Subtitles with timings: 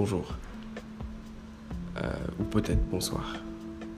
[0.00, 0.32] Bonjour.
[1.96, 3.34] Euh, ou peut-être bonsoir.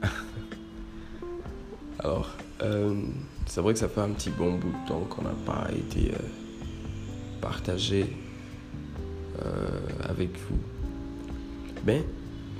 [1.98, 3.02] Alors, euh,
[3.46, 6.12] c'est vrai que ça fait un petit bon bout de temps qu'on n'a pas été
[6.12, 6.18] euh,
[7.40, 8.06] partagé
[10.08, 10.58] avec vous.
[11.84, 12.04] Mais,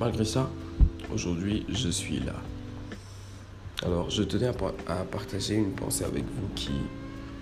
[0.00, 0.50] malgré ça,
[1.14, 2.34] aujourd'hui, je suis là.
[3.84, 4.55] Alors, je tenais à,
[4.89, 6.72] à partager une pensée avec vous qui,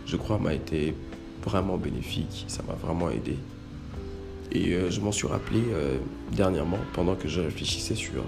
[0.05, 0.95] je crois, m'a été
[1.43, 2.45] vraiment bénéfique.
[2.49, 3.39] Ça m'a vraiment aidé.
[4.53, 5.99] Et euh, je m'en suis rappelé euh,
[6.33, 8.25] dernièrement pendant que je réfléchissais sur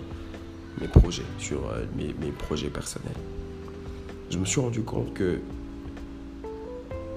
[0.80, 3.10] mes projets, sur euh, mes, mes, projets personnels.
[4.30, 5.40] Je me suis rendu compte que,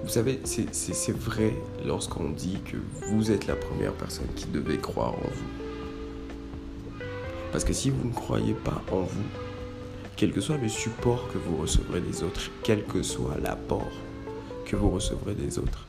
[0.03, 1.53] vous savez, c'est vrai
[1.85, 2.77] lorsqu'on dit que
[3.09, 7.05] vous êtes la première personne qui devait croire en vous.
[7.52, 9.25] Parce que si vous ne croyez pas en vous,
[10.16, 13.91] quel que soit le support que vous recevrez des autres, quel que soit l'apport
[14.66, 15.88] que vous recevrez des autres,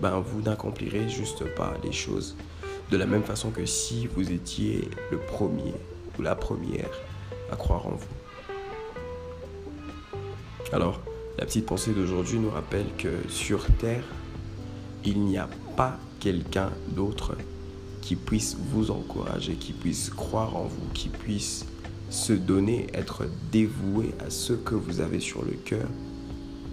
[0.00, 2.36] ben vous n'accomplirez juste pas les choses
[2.90, 5.74] de la même façon que si vous étiez le premier
[6.18, 6.90] ou la première
[7.50, 8.06] à croire en vous.
[10.72, 11.00] Alors,
[11.38, 14.04] la petite pensée d'aujourd'hui nous rappelle que sur Terre,
[15.04, 17.36] il n'y a pas quelqu'un d'autre
[18.00, 21.66] qui puisse vous encourager, qui puisse croire en vous, qui puisse
[22.10, 25.86] se donner, être dévoué à ce que vous avez sur le cœur,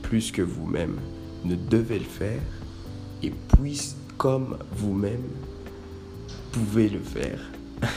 [0.02, 0.97] plus que vous-même
[1.44, 2.42] ne devez le faire
[3.25, 5.24] et puisse comme vous-même
[6.52, 7.40] pouvez le faire.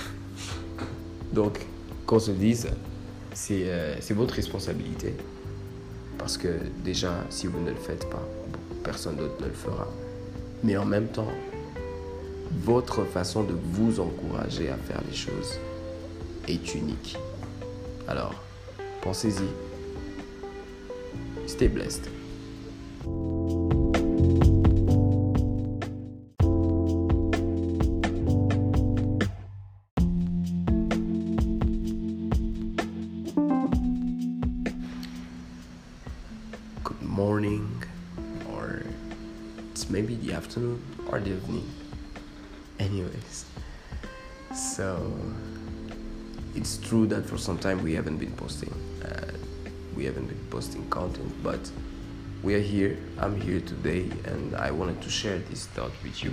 [1.32, 1.60] Donc,
[2.06, 2.68] qu'on se dise,
[3.50, 5.14] euh, c'est votre responsabilité.
[6.16, 6.48] Parce que
[6.82, 8.26] déjà, si vous ne le faites pas,
[8.82, 9.86] personne d'autre ne le fera.
[10.64, 11.30] Mais en même temps,
[12.64, 15.58] votre façon de vous encourager à faire les choses
[16.48, 17.16] est unique.
[18.08, 18.34] Alors,
[19.02, 19.46] pensez-y.
[21.46, 22.08] Stay blessed.
[37.18, 37.82] Morning
[38.52, 38.80] or
[39.72, 41.68] it's maybe the afternoon or the evening.
[42.78, 43.44] Anyways
[44.54, 45.12] so
[46.54, 48.72] it's true that for some time we haven't been posting
[49.04, 49.32] uh,
[49.96, 51.62] we haven't been posting content but
[52.44, 52.96] we are here.
[53.18, 56.32] I'm here today and i wanted to share this thought with you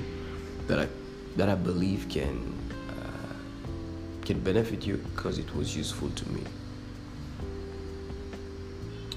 [0.67, 0.87] that i
[1.35, 2.37] that i believe can
[2.93, 3.33] uh,
[4.27, 6.43] can benefit you because it was useful to me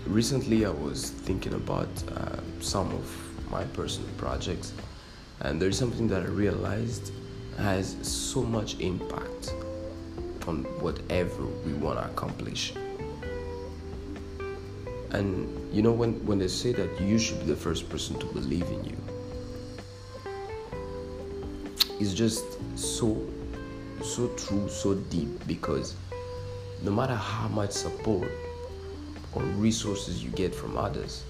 [0.09, 4.73] recently I was thinking about uh, some of my personal projects,
[5.41, 7.13] and there's something that I realized
[7.59, 9.53] has so much impact
[10.47, 12.73] on whatever we want to accomplish.
[15.11, 18.27] And you know, when, when they say that you should be the first person to
[18.27, 18.97] believe in you,
[22.01, 22.45] it's just
[22.79, 23.27] so,
[24.03, 25.95] so true, so deep because
[26.83, 28.31] no matter how much support
[29.33, 31.25] or resources you get from others.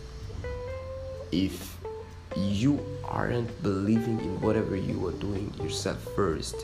[1.33, 1.79] If
[2.37, 6.57] you aren't believing in whatever you are doing yourself first,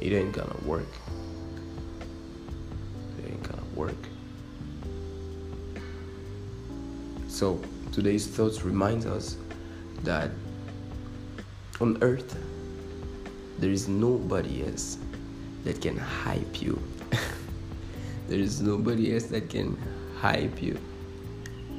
[0.00, 0.88] it ain't gonna work.
[3.18, 3.96] It ain't gonna work.
[7.28, 7.60] So
[7.92, 9.36] today's thoughts reminds us
[10.02, 10.30] that
[11.80, 12.36] on earth
[13.58, 14.98] there is nobody else
[15.64, 16.80] that can hype you.
[18.28, 19.76] there is nobody else that can
[20.20, 20.78] hype you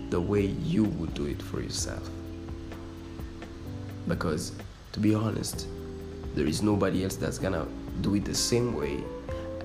[0.09, 2.09] the way you would do it for yourself.
[4.07, 4.53] Because,
[4.93, 5.67] to be honest,
[6.35, 7.67] there is nobody else that's gonna
[8.01, 9.03] do it the same way,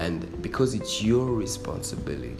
[0.00, 2.36] and because it's your responsibility,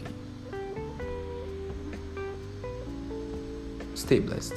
[3.95, 4.53] Stay blessed.